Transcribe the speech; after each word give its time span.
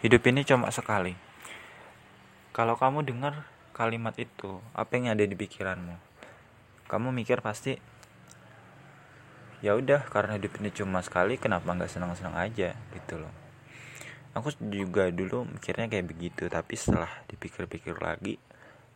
hidup 0.00 0.24
ini 0.32 0.48
cuma 0.48 0.72
sekali. 0.72 1.12
Kalau 2.56 2.72
kamu 2.80 3.04
dengar 3.04 3.44
kalimat 3.76 4.16
itu 4.16 4.64
apa 4.72 4.96
yang 4.96 5.12
ada 5.12 5.28
di 5.28 5.36
pikiranmu? 5.36 5.92
Kamu 6.88 7.12
mikir 7.12 7.44
pasti 7.44 7.76
ya 9.60 9.76
udah 9.76 10.08
karena 10.08 10.40
hidup 10.40 10.56
ini 10.56 10.72
cuma 10.72 11.04
sekali 11.04 11.36
kenapa 11.36 11.68
nggak 11.68 11.92
senang-senang 11.92 12.32
aja? 12.32 12.72
Gitu 12.96 13.20
loh. 13.20 13.32
Aku 14.32 14.48
juga 14.72 15.12
dulu 15.12 15.44
mikirnya 15.44 15.84
kayak 15.92 16.08
begitu 16.08 16.48
tapi 16.48 16.80
setelah 16.80 17.12
dipikir-pikir 17.28 18.00
lagi 18.00 18.40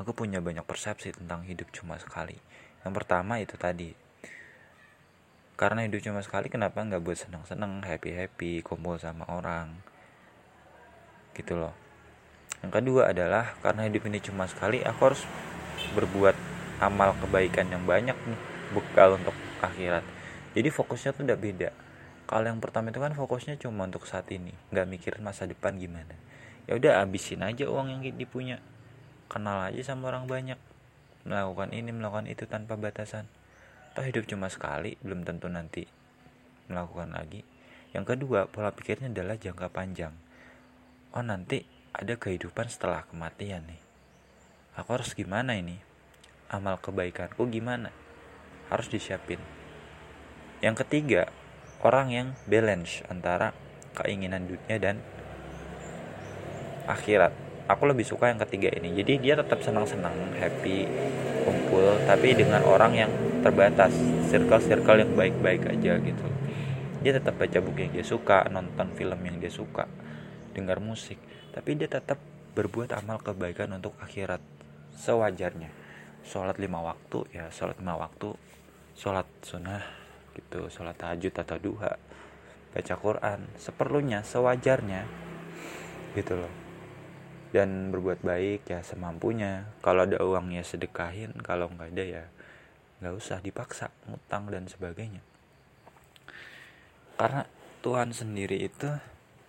aku 0.00 0.16
punya 0.16 0.40
banyak 0.40 0.64
persepsi 0.64 1.12
tentang 1.12 1.44
hidup 1.44 1.68
cuma 1.76 2.00
sekali. 2.00 2.40
Yang 2.88 2.92
pertama 2.96 3.36
itu 3.36 3.60
tadi 3.60 3.92
karena 5.60 5.84
hidup 5.84 6.00
cuma 6.00 6.24
sekali 6.24 6.48
kenapa 6.48 6.80
nggak 6.80 7.04
buat 7.04 7.20
senang-senang 7.20 7.84
happy 7.84 8.16
happy 8.16 8.52
kumpul 8.64 8.96
sama 8.96 9.28
orang 9.28 9.95
gitu 11.36 11.60
loh. 11.60 11.76
Yang 12.64 12.72
kedua 12.80 13.12
adalah 13.12 13.52
karena 13.60 13.84
hidup 13.84 14.08
ini 14.08 14.18
cuma 14.24 14.48
sekali 14.48 14.80
aku 14.80 15.00
harus 15.12 15.22
berbuat 15.92 16.32
amal 16.80 17.12
kebaikan 17.20 17.68
yang 17.68 17.84
banyak 17.84 18.16
nih 18.16 18.40
bekal 18.72 19.20
untuk 19.20 19.36
akhirat. 19.60 20.02
Jadi 20.56 20.68
fokusnya 20.72 21.12
tuh 21.12 21.28
udah 21.28 21.38
beda. 21.38 21.70
Kalau 22.26 22.48
yang 22.48 22.58
pertama 22.58 22.90
itu 22.90 22.98
kan 22.98 23.12
fokusnya 23.14 23.60
cuma 23.60 23.86
untuk 23.86 24.08
saat 24.08 24.26
ini 24.32 24.50
nggak 24.72 24.86
mikirin 24.88 25.22
masa 25.22 25.44
depan 25.44 25.76
gimana. 25.76 26.16
Ya 26.66 26.74
udah 26.74 27.04
abisin 27.04 27.44
aja 27.44 27.70
uang 27.70 27.92
yang 27.92 28.00
dipunya 28.16 28.58
kenal 29.30 29.62
aja 29.62 29.94
sama 29.94 30.10
orang 30.10 30.26
banyak. 30.26 30.58
Melakukan 31.22 31.70
ini 31.70 31.94
melakukan 31.94 32.26
itu 32.26 32.48
tanpa 32.50 32.74
batasan. 32.74 33.30
Toh 33.94 34.02
hidup 34.02 34.26
cuma 34.26 34.50
sekali 34.50 34.98
belum 35.04 35.22
tentu 35.22 35.46
nanti 35.46 35.86
melakukan 36.66 37.14
lagi. 37.14 37.46
Yang 37.94 38.16
kedua 38.16 38.50
pola 38.50 38.74
pikirnya 38.74 39.12
adalah 39.12 39.38
jangka 39.38 39.70
panjang 39.70 40.25
oh 41.14 41.22
nanti 41.22 41.62
ada 41.94 42.16
kehidupan 42.16 42.66
setelah 42.66 43.06
kematian 43.06 43.64
nih. 43.68 43.80
Aku 44.76 44.92
harus 44.96 45.16
gimana 45.16 45.56
ini? 45.56 45.80
Amal 46.52 46.76
kebaikanku 46.78 47.48
gimana? 47.48 47.90
Harus 48.68 48.92
disiapin. 48.92 49.40
Yang 50.60 50.84
ketiga, 50.84 51.32
orang 51.80 52.12
yang 52.12 52.28
balance 52.44 53.00
antara 53.08 53.56
keinginan 53.96 54.44
dunia 54.44 54.76
dan 54.76 54.96
akhirat. 56.86 57.32
Aku 57.66 57.88
lebih 57.90 58.06
suka 58.06 58.30
yang 58.30 58.38
ketiga 58.38 58.70
ini. 58.76 58.94
Jadi 58.94 59.18
dia 59.18 59.34
tetap 59.34 59.58
senang-senang, 59.64 60.14
happy, 60.38 60.86
kumpul, 61.42 61.98
tapi 62.06 62.36
dengan 62.36 62.62
orang 62.62 62.92
yang 62.94 63.10
terbatas, 63.42 63.90
circle-circle 64.30 65.02
yang 65.02 65.12
baik-baik 65.18 65.66
aja 65.66 65.98
gitu. 65.98 66.26
Dia 67.02 67.18
tetap 67.18 67.38
baca 67.38 67.58
buku 67.58 67.86
yang 67.86 67.92
dia 67.94 68.06
suka, 68.06 68.46
nonton 68.50 68.94
film 68.94 69.18
yang 69.22 69.38
dia 69.42 69.50
suka, 69.50 69.90
dengar 70.56 70.80
musik 70.80 71.20
tapi 71.52 71.76
dia 71.76 71.92
tetap 71.92 72.16
berbuat 72.56 72.96
amal 72.96 73.20
kebaikan 73.20 73.76
untuk 73.76 73.92
akhirat 74.00 74.40
sewajarnya. 74.96 75.68
Sholat 76.24 76.56
lima 76.56 76.80
waktu 76.80 77.28
ya 77.36 77.52
sholat 77.52 77.76
lima 77.76 78.00
waktu 78.00 78.32
sholat 78.96 79.28
sunnah 79.44 79.84
gitu 80.32 80.72
sholat 80.72 80.96
tahajud 80.96 81.32
atau 81.36 81.60
duha 81.60 82.00
baca 82.72 82.94
Quran 82.96 83.40
seperlunya 83.60 84.24
sewajarnya 84.24 85.04
gitu 86.16 86.34
loh. 86.40 86.54
Dan 87.52 87.92
berbuat 87.94 88.20
baik 88.20 88.68
ya 88.68 88.80
semampunya. 88.80 89.70
Kalau 89.84 90.08
ada 90.08 90.20
uangnya 90.20 90.64
sedekahin 90.64 91.36
kalau 91.44 91.68
nggak 91.68 91.92
ada 91.92 92.04
ya 92.04 92.24
nggak 93.04 93.14
usah 93.16 93.38
dipaksa 93.44 93.92
ngutang 94.08 94.48
dan 94.48 94.64
sebagainya. 94.64 95.20
Karena 97.20 97.44
Tuhan 97.84 98.12
sendiri 98.12 98.60
itu 98.60 98.88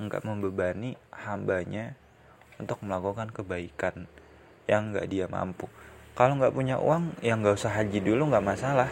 nggak 0.00 0.24
membebani 0.24 0.96
hambanya 1.12 1.92
untuk 2.56 2.80
melakukan 2.80 3.28
kebaikan 3.28 4.08
yang 4.64 4.96
nggak 4.96 5.08
dia 5.12 5.28
mampu. 5.28 5.68
Kalau 6.16 6.40
nggak 6.40 6.56
punya 6.56 6.80
uang 6.80 7.20
ya 7.20 7.36
nggak 7.36 7.56
usah 7.60 7.76
haji 7.76 8.00
dulu 8.00 8.32
nggak 8.32 8.44
masalah. 8.44 8.88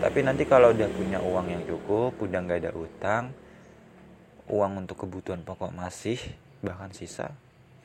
Tapi 0.00 0.26
nanti 0.26 0.48
kalau 0.48 0.74
udah 0.74 0.90
punya 0.90 1.22
uang 1.22 1.46
yang 1.54 1.62
cukup 1.68 2.18
udah 2.18 2.38
nggak 2.42 2.66
ada 2.66 2.72
utang 2.74 3.24
uang 4.50 4.82
untuk 4.82 5.06
kebutuhan 5.06 5.46
pokok 5.46 5.70
masih 5.70 6.18
bahkan 6.66 6.90
sisa 6.90 7.30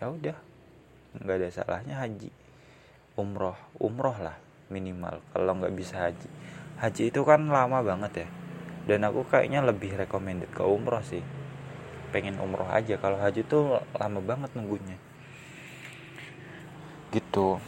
ya 0.02 0.10
udah. 0.10 0.38
Nggak 1.22 1.36
ada 1.38 1.50
salahnya 1.54 1.96
haji. 2.02 2.34
Umroh 3.14 3.56
umroh 3.78 4.18
lah 4.18 4.38
minimal 4.74 5.22
kalau 5.30 5.54
nggak 5.62 5.76
bisa 5.78 6.10
haji. 6.10 6.30
Haji 6.82 7.04
itu 7.14 7.22
kan 7.22 7.46
lama 7.46 7.86
banget 7.86 8.26
ya. 8.26 8.30
Dan 8.86 9.02
aku 9.06 9.26
kayaknya 9.26 9.66
lebih 9.66 9.98
recommended 9.98 10.50
ke 10.54 10.62
umroh 10.62 11.02
sih 11.02 11.35
pengen 12.16 12.40
umroh 12.40 12.72
aja. 12.72 12.96
Kalau 12.96 13.20
haji 13.20 13.44
tuh 13.44 13.84
lama 14.00 14.24
banget 14.24 14.56
nunggunya. 14.56 14.96
Gitu. 17.12 17.60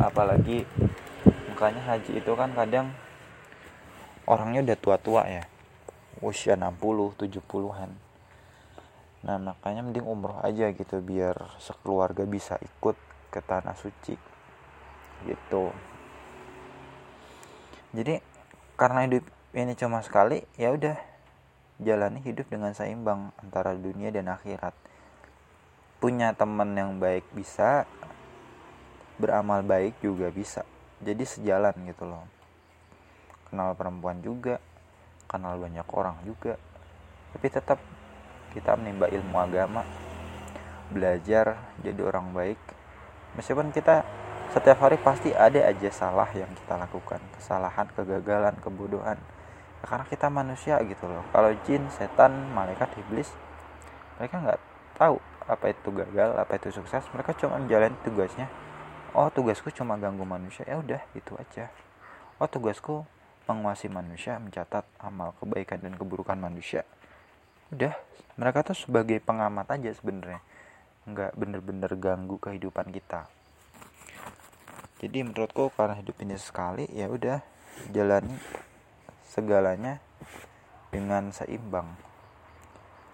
Apalagi 0.00 0.64
makanya 1.52 1.84
haji 1.84 2.16
itu 2.16 2.32
kan 2.32 2.56
kadang 2.56 2.96
orangnya 4.24 4.72
udah 4.72 4.78
tua-tua 4.80 5.28
ya. 5.28 5.44
Usia 6.24 6.56
60 6.56 7.12
70-an 7.20 8.08
nah 9.18 9.34
makanya 9.34 9.82
mending 9.82 10.06
umroh 10.06 10.38
aja 10.46 10.70
gitu 10.70 11.02
biar 11.02 11.34
sekeluarga 11.58 12.22
bisa 12.22 12.54
ikut 12.62 12.94
ke 13.34 13.42
tanah 13.42 13.74
suci. 13.74 14.14
Gitu. 15.26 15.64
Jadi 17.98 18.22
karena 18.78 19.10
hidup 19.10 19.26
ini 19.58 19.74
cuma 19.74 20.04
sekali 20.06 20.46
ya 20.54 20.70
udah 20.70 21.07
jalani 21.78 22.18
hidup 22.26 22.50
dengan 22.50 22.74
seimbang 22.74 23.30
antara 23.38 23.74
dunia 23.74 24.10
dan 24.10 24.26
akhirat. 24.30 24.74
Punya 25.98 26.34
teman 26.34 26.74
yang 26.74 26.98
baik 26.98 27.26
bisa 27.34 27.86
beramal 29.18 29.62
baik 29.66 29.98
juga 30.02 30.30
bisa. 30.30 30.62
Jadi 31.02 31.22
sejalan 31.26 31.74
gitu 31.86 32.06
loh. 32.06 32.26
Kenal 33.50 33.74
perempuan 33.74 34.22
juga 34.22 34.62
kenal 35.28 35.60
banyak 35.60 35.86
orang 35.92 36.16
juga. 36.24 36.56
Tapi 37.36 37.46
tetap 37.52 37.78
kita 38.56 38.74
menimba 38.74 39.06
ilmu 39.12 39.36
agama 39.36 39.84
belajar 40.88 41.60
jadi 41.84 42.00
orang 42.00 42.32
baik. 42.32 42.58
Meskipun 43.36 43.70
kita 43.70 44.02
setiap 44.50 44.80
hari 44.80 44.96
pasti 44.96 45.36
ada 45.36 45.68
aja 45.68 45.92
salah 45.92 46.26
yang 46.32 46.48
kita 46.56 46.74
lakukan. 46.80 47.20
Kesalahan 47.36 47.86
kegagalan 47.92 48.56
kebodohan 48.58 49.20
karena 49.86 50.04
kita 50.06 50.26
manusia 50.26 50.80
gitu 50.82 51.06
loh. 51.06 51.22
Kalau 51.30 51.50
jin 51.62 51.86
setan 51.94 52.50
malaikat 52.50 52.90
iblis 52.98 53.30
mereka 54.18 54.42
nggak 54.42 54.60
tahu 54.98 55.22
apa 55.46 55.64
itu 55.70 55.88
gagal 55.94 56.30
apa 56.34 56.52
itu 56.58 56.68
sukses. 56.74 57.06
Mereka 57.14 57.38
cuma 57.38 57.62
menjalani 57.62 57.94
tugasnya. 58.02 58.50
Oh 59.14 59.30
tugasku 59.30 59.70
cuma 59.70 59.94
ganggu 59.96 60.26
manusia. 60.26 60.66
Ya 60.66 60.82
udah 60.82 61.00
gitu 61.14 61.38
aja. 61.38 61.70
Oh 62.42 62.50
tugasku 62.50 63.06
menguasai 63.48 63.88
manusia 63.88 64.36
mencatat 64.36 64.84
amal 65.00 65.32
kebaikan 65.40 65.80
dan 65.80 65.96
keburukan 65.96 66.36
manusia. 66.36 66.84
Udah 67.72 67.96
mereka 68.36 68.66
tuh 68.66 68.76
sebagai 68.76 69.22
pengamat 69.22 69.70
aja 69.78 69.94
sebenarnya. 69.94 70.42
Nggak 71.08 71.32
bener-bener 71.38 71.90
ganggu 71.96 72.36
kehidupan 72.36 72.92
kita. 72.92 73.30
Jadi 74.98 75.22
menurutku 75.22 75.70
karena 75.78 75.94
hidup 75.94 76.18
ini 76.20 76.34
sekali 76.34 76.84
ya 76.90 77.06
udah 77.06 77.38
jalani 77.94 78.34
segalanya 79.28 80.00
dengan 80.88 81.28
seimbang. 81.30 81.92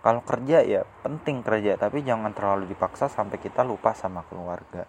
Kalau 0.00 0.22
kerja 0.22 0.62
ya 0.62 0.86
penting 1.02 1.42
kerja 1.42 1.75
tapi 1.75 2.06
jangan 2.06 2.30
terlalu 2.30 2.70
dipaksa 2.70 3.10
sampai 3.10 3.41
kita 3.42 3.66
lupa 3.66 3.97
sama 3.97 4.22
keluarga 4.28 4.86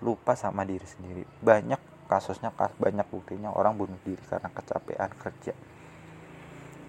lupa 0.00 0.32
sama 0.32 0.64
diri 0.64 0.84
sendiri. 0.88 1.22
Banyak 1.44 2.08
kasusnya 2.08 2.50
banyak 2.56 3.06
buktinya 3.06 3.52
orang 3.52 3.76
bunuh 3.76 4.00
diri 4.02 4.20
karena 4.24 4.48
kecapean 4.48 5.12
kerja. 5.14 5.54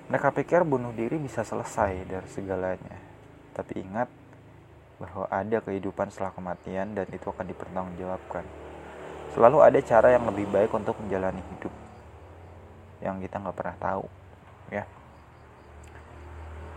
Mereka 0.08 0.28
pikir 0.36 0.64
bunuh 0.68 0.92
diri 0.96 1.20
bisa 1.20 1.44
selesai 1.44 2.08
dari 2.08 2.28
segalanya. 2.32 2.98
Tapi 3.52 3.74
ingat 3.80 4.10
bahwa 5.00 5.28
ada 5.28 5.58
kehidupan 5.60 6.12
setelah 6.12 6.32
kematian 6.36 6.96
dan 6.96 7.08
itu 7.12 7.28
akan 7.32 7.48
dipertanggungjawabkan. 7.48 8.46
Selalu 9.32 9.58
ada 9.64 9.80
cara 9.84 10.08
yang 10.12 10.28
lebih 10.28 10.52
baik 10.52 10.72
untuk 10.76 11.00
menjalani 11.00 11.40
hidup 11.56 11.72
yang 13.02 13.18
kita 13.18 13.42
nggak 13.42 13.58
pernah 13.58 13.78
tahu 13.82 14.06
ya. 14.70 14.86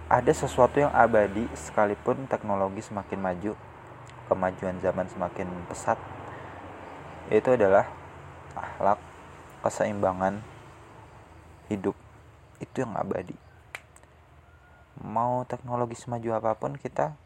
Ada 0.08 0.32
sesuatu 0.36 0.80
yang 0.80 0.92
abadi 0.92 1.48
sekalipun 1.56 2.28
teknologi 2.28 2.84
semakin 2.84 3.20
maju 3.20 3.52
kemajuan 4.28 4.76
zaman 4.80 5.06
semakin 5.08 5.48
pesat 5.68 6.00
itu 7.32 7.48
adalah 7.56 7.88
akhlak 8.52 9.00
keseimbangan 9.64 10.44
hidup 11.72 11.96
itu 12.60 12.84
yang 12.84 12.92
abadi. 12.96 13.36
Mau 15.00 15.44
teknologi 15.48 15.96
semaju 15.96 16.36
apa 16.36 16.52
pun 16.56 16.76
kita 16.76 17.16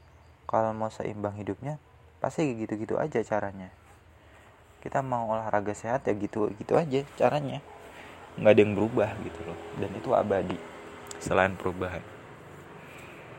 kalau 0.46 0.70
mau 0.74 0.90
seimbang 0.90 1.34
hidupnya 1.34 1.82
pasti 2.22 2.46
gitu-gitu 2.54 2.98
aja 2.98 3.22
caranya. 3.26 3.70
Kita 4.78 5.02
mau 5.02 5.26
olahraga 5.34 5.74
sehat 5.74 6.06
ya 6.06 6.14
gitu 6.14 6.46
gitu 6.54 6.78
aja 6.78 7.02
caranya 7.18 7.58
nggak 8.38 8.52
ada 8.54 8.60
yang 8.62 8.74
berubah 8.74 9.10
gitu 9.22 9.40
loh. 9.46 9.58
Dan 9.78 9.90
itu 9.94 10.10
abadi. 10.14 10.58
Selain 11.18 11.54
perubahan 11.58 12.17